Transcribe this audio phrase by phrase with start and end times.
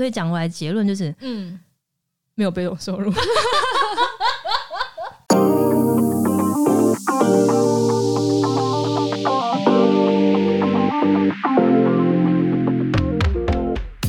[0.00, 1.60] 所以讲回来结论就是嗯，
[2.34, 3.12] 没有被动收入。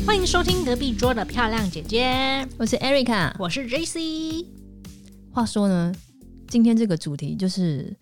[0.08, 3.34] 欢迎收听隔壁桌的漂亮姐姐，我是 Erica。
[3.38, 4.46] 我是 JC。
[5.34, 5.94] 话说呢，
[6.48, 7.94] 今天这个主题就是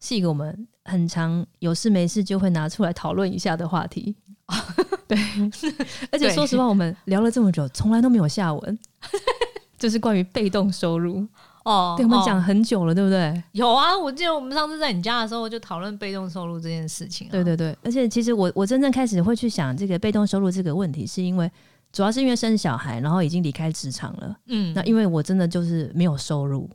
[0.00, 4.16] 是一个我们很常有事没事就会拿出来讨论一下的话题。
[5.08, 5.18] 对，
[6.12, 8.78] 而且说实话，我们聊了这么久，从来都没有下文，
[9.78, 11.26] 就是关于被动收入。
[11.64, 13.42] 哦对，我们哦讲很久了，对不对？
[13.52, 17.30] 有啊，我记得我们上次在你家的时候就讨论被动收入这件事情、啊。
[17.30, 21.50] 对对对，而且其实我我真正开始会去想这个被动收入这个问题，是因为
[21.90, 24.36] 主要是因为生小孩，然后已经离开职场了。
[24.48, 26.68] 嗯，那因为我真的就是没有收入，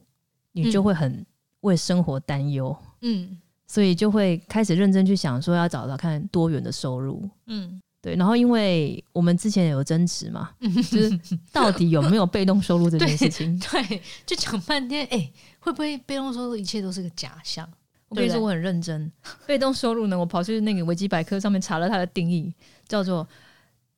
[0.53, 1.23] 你就会很
[1.61, 3.37] 为生活担忧，嗯
[3.69, 7.29] 所以就会开始认真去想说要找找看多元的收入。
[7.45, 10.49] 嗯对，然后因为我们之前有争执嘛，
[10.89, 11.19] 就是
[11.51, 13.59] 到底有没有被动收入这件事情。
[13.59, 17.69] 对，就讲半天，哎、会不会被动收入一切都是个假象？
[18.07, 19.11] 我跟你说，我很认真。
[19.45, 22.51] 被动收入呢，我跑去那个维基百科上面查了它的定义，
[22.87, 23.27] 叫做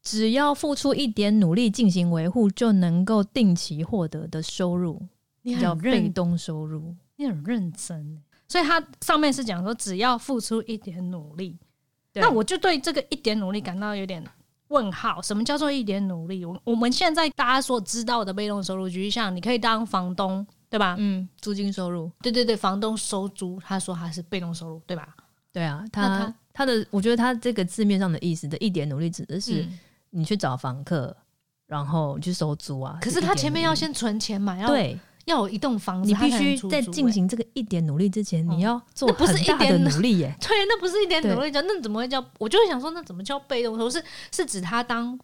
[0.02, 5.00] 只要付出一点努力进行维护，就能够定期获得的收入，
[5.44, 6.96] 你叫被，动收入。
[7.18, 8.18] 你很认真。
[8.52, 11.58] 所以它上面是讲说，只要付出一点努力，
[12.16, 14.22] 那我就对这个一点努力感到有点
[14.68, 15.22] 问号。
[15.22, 16.44] 什么叫做一点努力？
[16.44, 20.98] 我我们现在大家所知道的被动收入，举例像你可以当房东，对吧？
[21.00, 22.12] 嗯，租金收入。
[22.22, 25.16] 对对对，房东收租，他说他是被动收入，对吧？
[25.54, 29.80] 对啊，他他他的，我觉得他这个字面上的意思的一点努力，指的是嗯
[30.10, 31.16] 你去找房客，
[31.68, 33.00] 然后你去收租啊。
[33.02, 40.36] 可是他前面要先存钱嘛，要对要有一栋房子，你必须在进行这个一点努力之前，哦你要做那不是一点努力耶。
[40.42, 42.24] 对，那不是一点努力叫，那怎么会叫？
[42.40, 43.90] 我就会想说，那怎么叫被动收入？
[43.90, 45.18] 是是指他当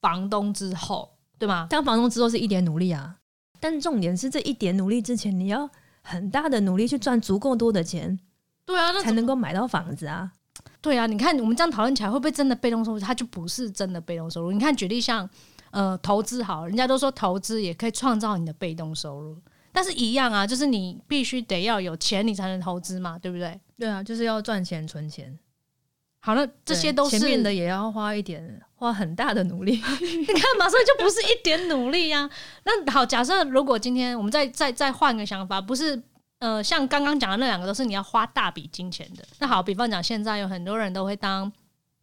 [0.00, 1.66] 房东之后，对吗？
[1.68, 3.16] 当房东之后是一点努力啊，
[3.60, 5.68] 但重点是这一点努力之前，你要
[6.02, 8.18] 很大的努力去赚足够多的钱，
[8.64, 10.32] 对啊，那才能够买到房子啊。
[10.80, 11.06] 对啊。
[11.06, 12.98] 你看我们这样讨论起来，会不会真的被动收入？
[13.00, 14.50] 它就不是真的被动收入。
[14.50, 15.28] 你看，举例像
[15.72, 19.36] 呃投资好，人家都说投资也可以创造你的被动收入，
[19.72, 23.60] 但是一样啊，就是你必须得要有钱，你才能投资嘛，对不对？
[23.76, 25.36] 对啊，就是要赚钱存钱，
[26.20, 29.72] 好，那这些都是前面的也要花一点，花很大的努力。
[30.00, 32.30] 你看，马上就不是一点努力呀、
[32.64, 36.00] 那好，假设如果今天我们再再再换个想法，不是
[36.38, 39.24] 呃，像刚刚讲的那两个都是你要花大笔金钱的。
[39.38, 41.50] 那好，比方讲，现在有很多人都会当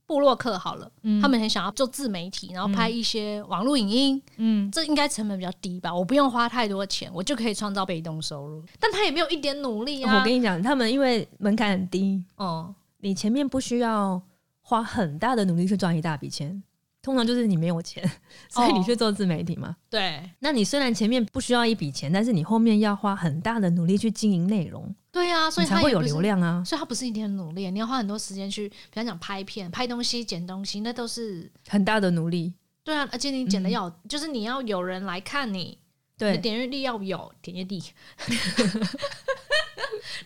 [0.10, 5.94] 部落客好了，嗯他们很想要做自媒体，然后拍一些网络影音，嗯，这应该成本比较低吧？
[5.94, 8.64] 我不用花太多钱，我就可以创造被动收入。
[8.80, 10.18] 但他也没有一点努力啊。
[10.18, 14.20] 我跟你讲，他们因为门槛很低，哦，你前面不需要
[14.62, 16.64] 花很大的努力去赚一大笔钱，
[17.02, 18.04] 通常就是你没有钱，
[18.50, 19.76] 所以你去做自媒体嘛。
[19.90, 20.30] 对。
[20.40, 32.54] 那你虽然前面不需要一笔钱，但是你后面要花很大的努力去经营内容，对啊，所以你才会有流量啊，所以它不是一天努力，你要花很多时间去，比方讲拍片、拍东西、剪东西，那都是很大的努力。
[32.84, 35.78] 对啊，而且你剪的要，就是你要有人来看你，你
[36.18, 37.80] 的对，点阅率要有，点阅率，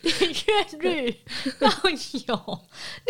[0.02, 1.18] 点阅率
[1.60, 1.98] 要有，你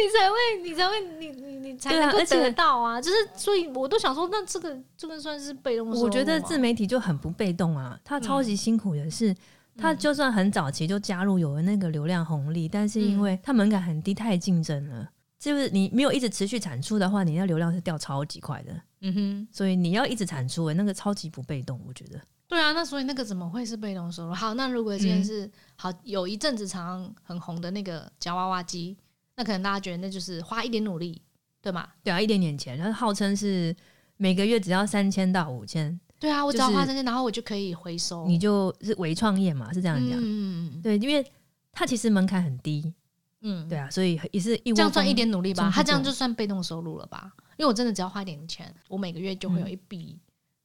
[0.09, 3.01] 才会，你才会，你你你才能够得到啊！
[3.01, 9.35] 就是，所以我都想说，那这个这个算是被动吗我觉得自媒体就很不被动啊，他超级辛苦的是。
[9.75, 15.09] 他就算很早期就加入有了那个流量红利，但是因为他门槛很低，太竞争了，
[15.39, 18.71] 就是你没有一直持续产出的话，你那流量是掉超级快的。
[19.01, 22.21] 嗯哼，所以你要一直产出、欸，那个超级不被动，我觉得。
[22.47, 24.33] 对啊，那所以那个怎么会是被动收入？
[24.33, 28.95] 好，那如果今天嗯是、好有一阵子常常很红的那个夹娃娃机，
[29.35, 31.19] 那可能大家觉得那就是花一点努力，
[31.61, 31.87] 对吗？
[32.03, 33.75] 对啊，一点点钱，它号称是
[34.17, 38.27] 每个月只要三千到五千，对啊，我只就是要花三千，然后我就可以回收。
[38.27, 40.09] 你就是微创业嘛，是这样讲。
[40.19, 41.25] 嗯嗯嗯对，因为
[41.71, 42.93] 它其实门槛很低，
[43.41, 45.71] 嗯，对啊，所以也是一这样算一点努力吧中？
[45.71, 47.33] 去他这样就算被动收入了吧？
[47.57, 50.19] 因为我真的只要花一点钱，我每个月就会有一笔，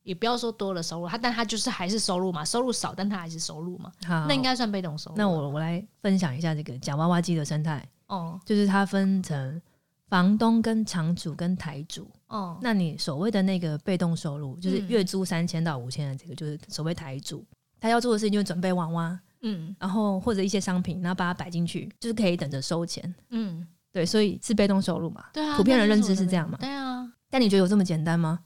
[0.08, 5.16] 也不要说多了收入，他但他就是还是收入嘛，收入少，但他还是收入嘛，好，那应该算被动收入。
[5.18, 9.60] 那我我来分享一下这个假娃娃机的生态，哦就是它分成
[10.08, 12.08] 房东跟场主跟台主。
[12.28, 17.44] 哦那你所谓的那个被动收入，就是嗯月租三千到五千的这个，就是所谓台主。
[17.78, 23.14] 他要做的事情就是准备娃娃，嗯然后或者一些商品，然后把它摆进去，就是可以等着收钱。
[23.28, 25.26] 嗯，对，所以是被动收入嘛。
[25.34, 28.40] 对啊，普遍的认知是这样嘛对啊，但你觉得有这么简单吗？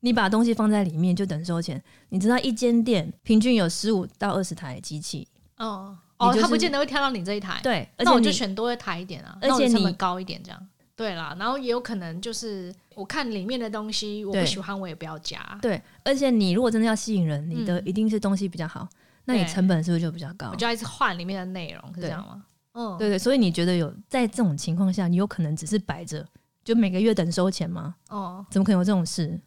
[0.00, 1.82] 你把东西放在里面就等收钱？
[2.08, 5.26] 你知道一间店平均有十五到二十台机器，
[5.58, 10.68] 哦哦，他不见得会挑到你这一台，对，而那我就选多一台一点啊，而且本高一点这样。
[10.96, 18.86] 对啦，然后也有可能就是我看里面的东西我不喜欢，我也不要加，对，而且你如果真的要吸引人，你的嗯一定是东西比较好，
[19.24, 20.56] 那你成本是不是就比较高我？
[20.56, 22.44] 就要一直换里面的内容，是这样吗？
[22.72, 26.26] 嗯，对对，所以你觉得有在这种情况下，你有可能只是摆着，
[26.62, 27.94] 就每个月等收钱吗？
[28.10, 29.40] 哦，怎么可能有这种事？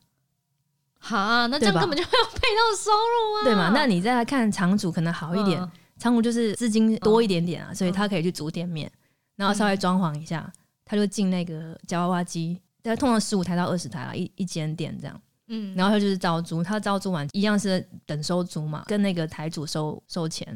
[1.05, 3.71] 好，那这样根本就没有被动收入啊，对嘛？
[3.73, 5.71] 那你再来看场主可能好一点，嗯。
[5.99, 8.89] 场主就是资金多一点点啊，所以他可以去租店面，
[9.35, 10.51] 然后稍微装潢一下，
[10.85, 20.47] 他就进那个夹娃娃机，但通常十五台到二十台啊，一一间店这样，嗯，然后他就是招租，他招租完一样是等收租嘛，跟那个台主收收钱，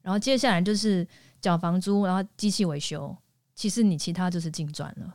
[0.00, 1.06] 然后接下来就是
[1.40, 3.14] 缴房租，然后机器维修，
[3.54, 5.14] 其实你其他就是净赚了。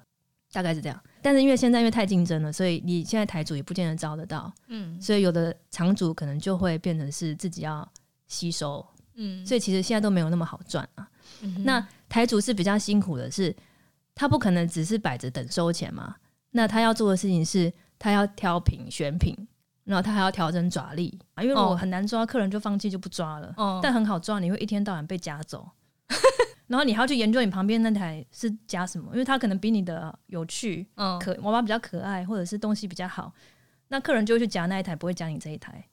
[0.54, 5.00] 大概是这样，但是因为现在因为太竞争了，所以你现在台主也不见得招得到，嗯。
[5.02, 7.88] 所以有的场主可能就会变成是自己要
[8.28, 8.86] 吸收，
[9.16, 11.08] 嗯，所以其实现在都没有那么好赚啊。
[11.42, 13.56] 嗯那台主是比较辛苦的是，
[14.16, 16.16] 他不可能只是摆着等收钱嘛，
[16.52, 19.36] 那他要做的事情是，他要挑品选品，
[19.84, 21.76] 然后他还要调整爪力啊，因为如果哦。
[21.76, 23.54] 很难抓，客人就放弃就不抓了。
[23.58, 25.70] 哦，但很好抓，你会一天到晚被夹走，
[26.68, 33.34] 然后你还要去研究你旁边那台是夹什么，因为它可能比你的有趣，嗯可娃娃比较可爱，或者是东西比较好，
[33.88, 35.84] 那客人就会去夹那一台，不会夹你这一台。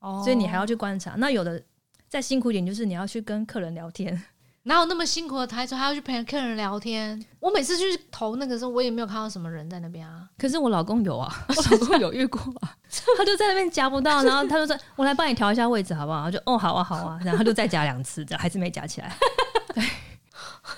[0.00, 1.14] 哦所以你还要去观察。
[1.18, 1.62] 那有的
[2.08, 4.22] 再辛苦一点，就是你要去跟客人聊天。
[4.64, 7.18] 哪有那么辛苦的台主还要去陪客人聊天？
[7.40, 10.28] 我每次去投那个时候，我也没有看到什么人在那边啊。
[10.36, 12.76] 可是我老公有啊， 我老公有遇过啊，
[13.16, 19.16] 他就在那边夹不到，然后他就说：“我来帮你调一下位置好不好？”我就哦好啊好啊，然后就再夹两次，这样还是没夹起来。
[19.74, 19.82] 对，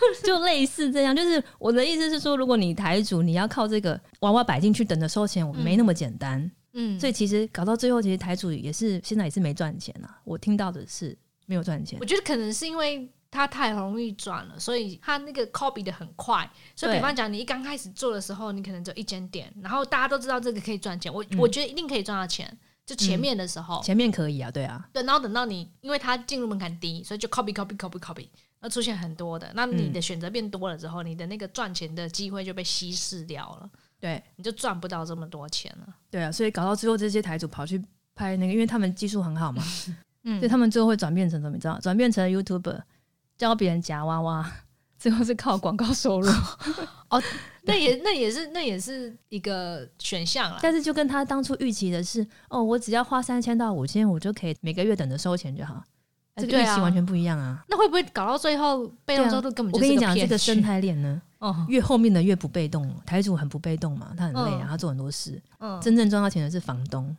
[0.24, 1.14] 就类似这样。
[1.14, 6.50] 就是我的意思是说，如果你台主你要靠这个娃娃摆进去等着收钱，我没那么简单。
[6.74, 10.20] 嗯，所以其实搞到最后，其实台主也是现在也是没赚钱啊。
[10.24, 11.16] 我听到的是
[11.46, 12.04] 没有赚钱我。
[12.04, 16.50] 觉得可能是因为它太容易转了，所以它那个 copy 的很快。
[16.74, 22.58] 所以比方讲，你一刚开始做的时候，你可能只有一间店，然后大家都知道这个可以赚钱，我、嗯我觉得一定可以赚到钱。
[22.84, 28.26] 就前面的时候，前面可以啊，对啊，对，然后等到你，因为它进入门槛低，所以就 copy copy copy copy，
[28.62, 33.68] 那出现很多的，那你的选择变多了之后，你的那个赚钱的机会就被稀释掉了，
[33.98, 35.94] 对你就赚不到这么多钱了。
[36.08, 37.82] 对啊，所以搞到最后，这些台主跑去
[38.14, 39.60] 拍那个，因为他们技术很好嘛，
[40.22, 41.56] 嗯 所以他们最后会转变成什么？
[41.56, 41.76] 你知道？
[41.80, 42.80] 转变成 YouTuber，
[43.36, 44.52] 教别人夹娃娃，
[44.96, 46.30] 最后是靠广告收入。
[47.10, 47.20] 哦
[47.64, 50.58] 那也那也是那也是一个选项啦。
[50.62, 55.82] 但是就跟他当初预期的是，哦，我只要花三千到五千，我就可以每个月等着收钱就好。
[56.36, 57.62] 这个预期完全不一样啊！
[57.68, 60.62] 那会不会搞到最后被动收入根本就是我跟你讲，这个生？
[60.62, 62.90] 态链呢， 哦，越后面的越不被动。
[63.04, 65.40] 台主很不被动嘛，他很累啊，嗯他做很多事。
[65.58, 67.14] 嗯，真正赚到钱的是房东。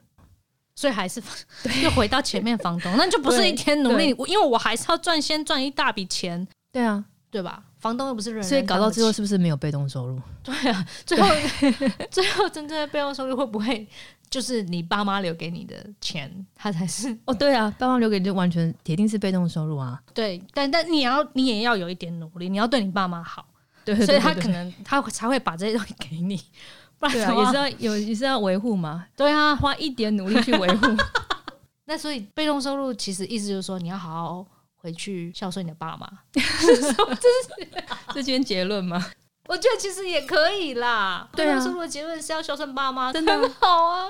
[0.75, 1.21] 所以还是
[1.83, 7.61] 又回到前面房东，那就不是一天努力，因为我还是要赚，先赚一大笔钱，对啊，对吧？
[7.83, 10.17] 房东又不是人人所以搞到最后是不是没有被动收入？
[10.41, 11.27] 对啊， 最后
[12.09, 13.85] 最后真正的被动收入会不会
[14.29, 20.01] 就是你爸妈留给你的钱，他才是哦，对啊，爸妈留给你就完全铁定是被动收入啊。
[20.13, 20.41] 对？
[20.53, 23.45] 但但你要你也要有一点努力，你要对你爸妈好，
[23.83, 26.41] 对所以他可能他才会把这些东西给你，
[26.97, 29.53] 不然也是要有也是要维护嘛，对啊。
[29.53, 30.87] 花一点努力去维护。
[31.83, 34.47] 那所以被动收入其实意思就是说你要好好
[34.83, 36.05] 回去孝顺你的爸妈，
[38.13, 39.01] 这今天结论吗？
[39.47, 41.27] 我觉得其实也可以啦。
[41.33, 44.09] 对啊收入的结论是要孝顺爸妈，真的很好啊。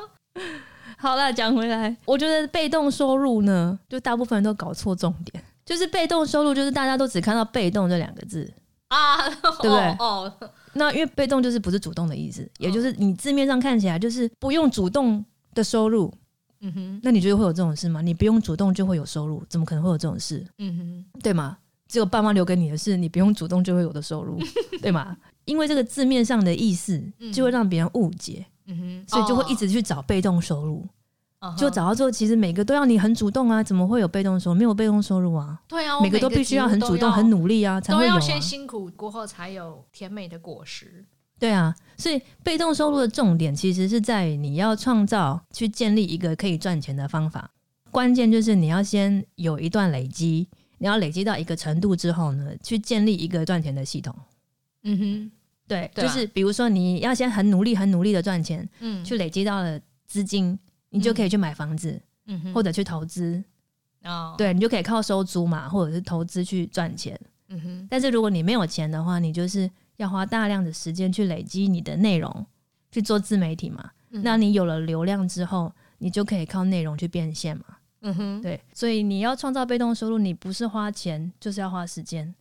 [0.98, 8.52] 好了，讲回来，我觉得被动收入呢，就大部分人都搞错重点，就是被动收入，就是大家都只看到“被动”这两个字。
[8.88, 16.12] 啊，对不对哦，哦那因为被动就是不是主动的意思，也就是你字面上看起来就是不用主动的收入。
[16.64, 18.02] 嗯哼，那你觉得会有这种事吗？
[18.02, 20.46] 你不用主动就会有收入，怎么可能会有这种事？
[20.58, 21.58] 嗯哼，对吗？
[21.88, 24.40] 只有爸妈留给你的是你不用主动就会有的收入，
[24.82, 25.16] 对吗？
[25.46, 27.00] 因为这个字面上的意思
[27.34, 30.88] 就会让别人误解，嗯哼，所以就会一直去找被动收入。
[31.42, 34.56] 哦就找到之后，其实每个都要你很主动啊，怎么会有被动收入？
[34.58, 38.16] 没有被动收入啊，对啊，每个都必须要很主动、很努努力啊，才都会有、啊。
[38.16, 41.04] 要先辛苦过后才有甜美的果实。
[41.44, 47.52] 对啊，所以被动收入的重点其实是在于你要创造、去建立一个可以赚钱的方法。
[47.92, 50.48] 关键就是你要先有一段累积，
[50.78, 54.16] 你要累积到一个程度之后呢，去建立一个赚钱的系统。
[54.84, 55.32] 嗯哼，
[55.68, 60.58] 对，对啊就是比如说你要先很努力、很努力的赚钱，嗯，去累积到了资金，
[60.92, 63.44] 你就可以去买房子、嗯哼，或者去投资。
[64.06, 67.20] 哦，，对你就可以靠收租嘛，或者是投资去赚钱。
[67.50, 72.46] 嗯哼，但是如果你没有钱的话，你就是要花大量的时间去累积你的内容，
[72.92, 73.92] 去做自媒体嘛。
[74.12, 77.66] 嗯那你有了流量之后，你就可以靠内容去变现嘛。
[78.02, 82.36] 嗯哼，对，所以你要创造被动收入，你不是花钱，就是要花时间。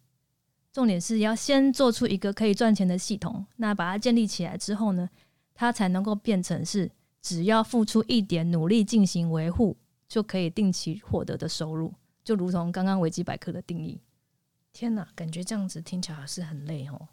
[0.73, 5.09] 重点是要先做出一个可以赚钱的系统，那把它建立起来之后呢，
[5.55, 6.91] 它才能够变成是
[7.21, 9.77] 只要付出一点努力进行维护，
[10.09, 11.93] 就可以定期获得的收入，
[12.25, 14.01] 就如同刚刚维基百科的定义。
[14.73, 17.09] 天哪，感觉这样子听起来是很累哦。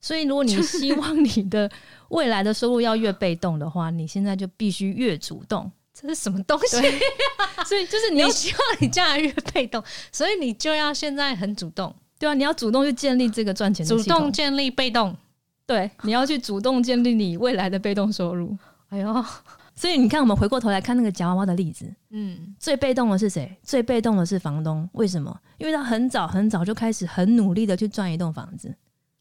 [0.00, 1.70] 所以，如果你希望你的
[2.08, 5.70] 未来的收入要越被动的话，你现在就必须越主动。
[5.98, 6.76] 这是什么东西？
[7.66, 15.16] 所以就是你你 要希望你将来越被动，所以你就要现在很主动，对啊，你要主动去建立这个赚钱的主动建立被动。
[15.66, 18.56] 对，你要去主动建立你未来的被动收入。
[18.90, 19.24] 哎呦，
[19.74, 23.56] 所以你看，我们回过头来看那个夹娃娃的例子，嗯，最被动的是谁？
[23.64, 24.88] 最被动的是房东。
[24.92, 25.34] 为什么？
[25.58, 28.72] 因为他很早很早就开始很努力的去赚一栋房子，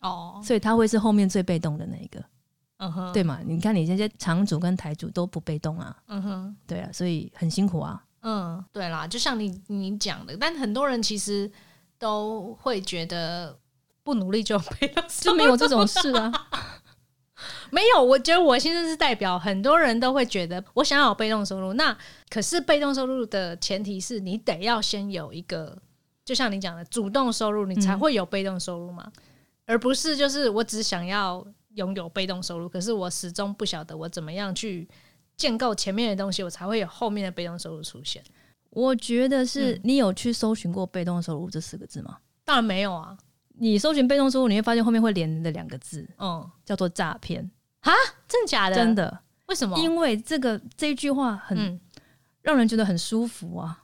[0.06, 2.24] 哦，所以他会是后面最被动的那一个，
[2.78, 3.40] 嗯哼，对嘛？
[3.46, 8.04] 你看你这些场主跟台主都不被动啊，嗯哼，对啊，所以很辛苦啊。
[8.22, 11.52] 嗯，对啦，就像你你讲的，但很多人其实
[11.98, 13.58] 都会觉得
[14.04, 16.32] 不努力就被动收入，就没有这种事啊。
[17.70, 21.96] 没有，我觉得我现在是代表很多人都会觉得我想要有被动收入，那
[22.30, 25.78] 可是被动收入的前提是你得要先有一个，
[26.24, 29.12] 就像你讲的主动收入，你才会有被动收入嘛，
[29.66, 34.88] 而不是就是我只想要拥有被动收入，可是我始终不晓得我怎么样去
[35.36, 38.24] 建构前面的东西，我才会有后面的被动收入出现。
[38.70, 42.18] 我觉得是嗯你有去搜寻过“被动收入”这四个字吗？
[42.44, 43.18] 当然没有啊，
[43.58, 47.50] 你搜寻被动收入，你会发现后面会连的两个字嗯，叫做诈骗，
[48.28, 48.76] 真的假的？
[48.76, 48.94] 真？
[48.94, 49.80] 的，为什么？
[49.80, 51.80] 因为这个这一句话很嗯，
[52.42, 53.84] 让人觉得很舒服啊。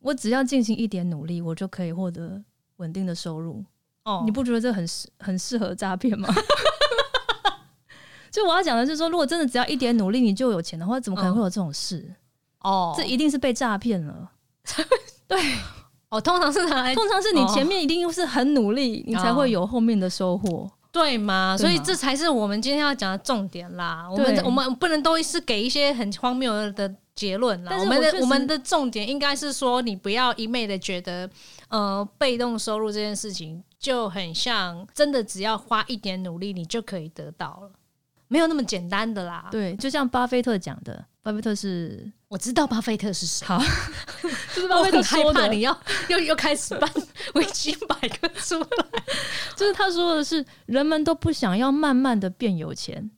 [0.00, 2.42] 我只要进行一点努力，我就可以获得
[2.76, 3.64] 稳定的收入。
[4.08, 6.28] 哦，你不觉得这很适很适合诈骗吗？
[8.30, 12.14] 就我要讲的是说，如果真的只要一点努力你就有钱的话，怎么可能会有这种事？
[12.60, 14.30] 哦，这一定是被诈骗了。
[15.28, 15.38] 对
[16.08, 20.70] 哦，通常是拿来通常是你前面一定又是很努力，你才会有后面的收获。
[20.90, 21.56] 对吗？
[21.58, 24.08] 所以这才是我们今天要讲的重点啦。
[24.10, 27.76] 我们我们不能都是给一些很荒谬的结论啦。
[27.78, 31.28] 我们的我们的重点应该是说，你不要一昧的觉得，
[31.68, 37.70] 呃，被动收入这件事情就很像真的只要花一点努力，你就可以得到了，
[38.28, 39.48] 没有那么简单的啦。
[39.50, 43.58] 对，就像巴菲特讲的，巴菲特是我知道巴菲特是谁，好，
[44.54, 46.90] 就是巴菲特很害怕你要又又开始办
[47.34, 49.02] 维基百科出来。
[49.56, 53.10] 就是他说的是，人们都不想要慢慢的变有钱，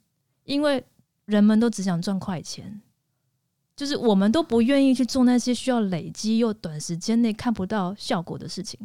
[0.45, 0.85] 因为
[1.27, 2.81] 人们都只想赚快钱。
[3.81, 8.79] 就是我们都不愿意去做那些需要累积又短时间内看不到效果的事情。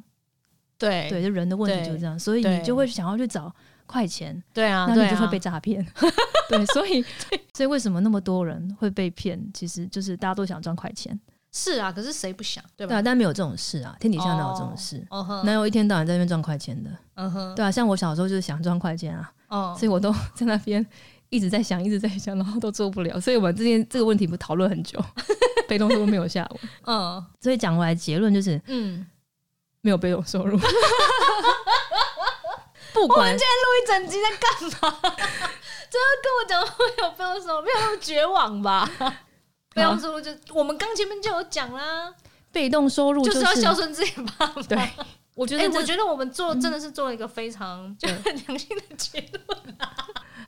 [0.77, 3.53] 对对，就人的问题就是这样，所以你就会想要去找
[3.85, 5.85] 快钱，对啊，那你就会被诈骗。
[6.47, 7.03] 对，所以
[7.53, 9.37] 所以为什么那么多人会被骗？
[9.53, 11.19] 其实就是大家都想赚快钱，
[11.51, 12.91] 是啊，可是谁不想对吧？
[12.93, 15.05] 对啊，但没有这种事啊，天底下哪有这种事？
[15.43, 16.89] 哪有一天到晚在那边赚快钱的？
[17.15, 20.85] 嗯哼，对啊，像我小时候就是想赚快钱啊，哦所以我都 在那边
[21.29, 23.19] 一直在想，一直在想，然后都做不了。
[23.19, 24.99] 所以我们这件这个问题不讨论很久，
[25.67, 26.59] 被动收入没有下文。
[26.85, 29.05] 嗯所以讲回来结论就是嗯，
[29.81, 30.57] 没有被动收入。
[32.93, 34.49] 不管录一整集在干
[34.91, 34.99] 嘛？
[35.89, 38.89] 这要跟我讲会有被动收入，没有那么绝望吧？
[39.73, 42.13] 被动收入就我们刚前面就有讲啦，
[42.51, 44.61] 被动收入就是是要孝顺自己爸妈。
[44.63, 44.89] 对，
[45.35, 49.77] 我觉哎、得这、我觉得我们做真的是做了一个非常就对很良心的结论。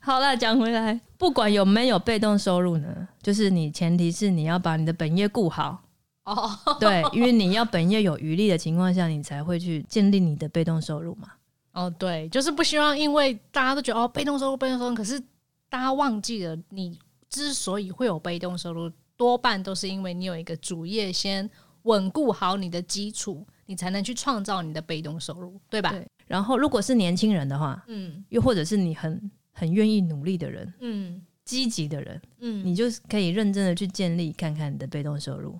[0.08, 5.82] 好了，讲回来，不管有没有被动收入呢，就是你前提是你要把你的本业顾好，
[6.24, 6.50] 哦，
[6.80, 11.28] 对，因为你要本业有余力的情况下，你才会去建立你的被动收入嘛。
[11.72, 15.20] 哦，对，就是不希望因为大家都觉得哦被动收入被动收入，可是
[15.68, 16.98] 大家忘记了，你
[17.28, 21.46] 之所以会有被动收入，多半都是因为你有一个主业先
[21.82, 25.90] 稳固好你的基础，你才能去创造你的被动收入，对吧？
[25.90, 31.20] 对然后，如果是年轻人的话，嗯又或者是你很很愿意努力的人、嗯。
[31.44, 35.58] 积极的人，嗯，你就是可以认真的去建立看看你的被动收入。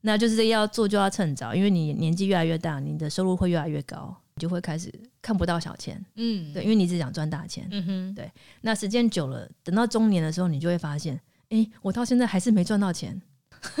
[0.00, 6.50] 那就是要做就要趁早，因为你年纪越来越大，你的收入会越来越高，你就会开始看不到小钱，嗯。
[6.54, 7.68] 对，因为你只想赚大钱。
[7.70, 8.14] 嗯哼。
[8.14, 8.32] 对。
[8.62, 11.20] 那时间久了，等到中年的时候，你就会发现，
[11.50, 13.20] 诶，我到现在还是没赚到钱，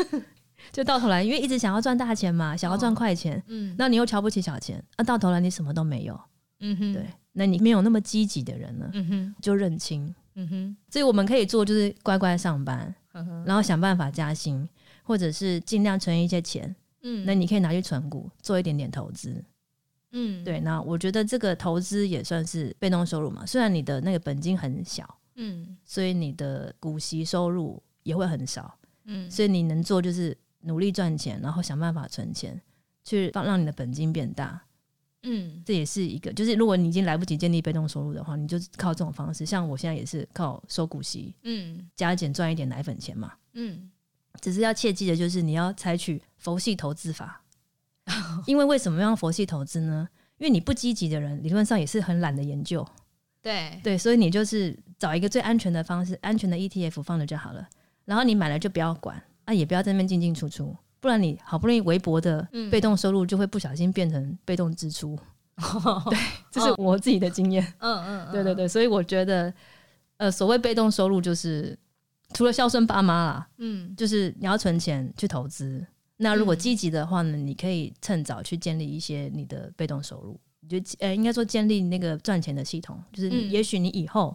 [0.72, 3.74] 就到头来，因为一直想要赚大钱嘛，想要赚快钱，嗯。
[3.78, 6.20] 那你又瞧不起小钱，那、到头来你什么都没有，
[6.58, 6.92] 嗯哼。
[6.92, 9.34] 对，那你没有那么积极的人呢，嗯哼。
[9.40, 10.12] 就认清。
[10.34, 10.76] 嗯哼。
[10.88, 14.68] 所以我们可以做就是乖乖上班，嗯然后想办法加薪，
[15.02, 17.24] 或者是尽量存一些钱，嗯。
[17.24, 19.42] 那你可以拿去存股，做一点点投资。
[20.12, 20.42] 嗯。
[20.44, 25.76] 对，那我觉得这个投资也算是被动收入嘛，虽然你的那个本金很小，嗯。
[25.84, 29.30] 所以你的股息收入也会很少，嗯。
[29.30, 32.60] 所以你能做就是努力赚钱，然后想办法存钱，
[33.04, 34.60] 去让让你的本金变大。
[35.22, 39.44] 嗯这也是一个，就是如果你已经来不及建立被动收入的话，你就靠这种方式。
[39.44, 43.32] 像我现在也是靠收股息嗯加减赚一点奶粉钱嘛。
[43.54, 43.90] 嗯
[44.40, 47.42] 只是要切记的就是你要采取佛系投资法，
[48.46, 50.08] 因为为什么要佛系投资呢？
[50.38, 52.86] 因为你不积极的人，理论上也是很懒得研究，
[53.42, 57.68] 对，对，所以你就是找一个最安全的方式，安全的 ETF 放着就好了。
[58.06, 65.18] 然后你买了就不要管，啊，也不要在那边进进出出，不然你好不容易微薄的嗯被动收入就会不小心变成被动支出。
[66.08, 66.18] 对，
[66.50, 67.62] 这是我自己的经验。
[67.78, 69.52] 嗯嗯，对对对，所以我觉得，
[70.16, 71.78] 呃，所谓被动收入就是
[72.32, 75.86] 除了孝顺爸妈啦，嗯就是你要存钱去投资。
[76.16, 84.34] 那如果嗯积极的话呢，你可以趁早去建立一些你的被动收入，你就呃，应该说建立那个赚钱的系统，就是也许你以后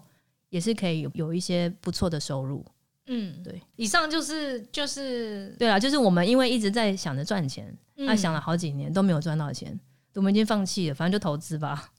[0.50, 2.66] 也是可以有有一些不错的收入。
[3.08, 9.80] 嗯，对，以上就是就是，对啊，就是我们因为一直在想着赚钱，那、嗯想了好几年都没有赚到钱，
[10.16, 11.90] 我们已经放弃了，反正就投资吧。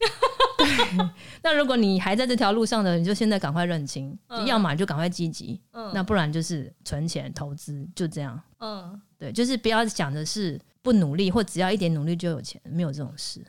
[0.58, 0.66] 对，
[1.42, 8.40] 那如果你还在这条路上的，你就现在赶快认清，嗯要么你就赶快积极，嗯那不然就是存钱投资，就这样。
[8.58, 13.40] 嗯对，就是不要想的是不努力或只要一点努力就有钱，没有这种事。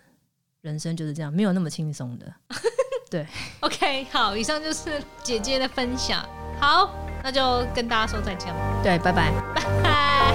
[0.62, 2.34] 人生就是这样，没有那么轻松的。
[3.10, 3.26] 对，
[3.62, 6.28] OK，好，以上就是姐姐的分享，
[6.60, 6.94] 好，
[7.28, 8.60] 那就跟大家说再见了。
[8.82, 9.34] 对拜拜。
[9.54, 10.34] 拜拜。